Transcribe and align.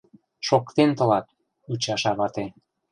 —Шоктен 0.47 0.89
тылат!— 0.97 1.27
ӱчаша 1.71 2.11
вате. 2.19 2.45